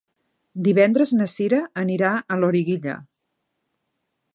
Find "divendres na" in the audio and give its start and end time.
0.67-1.29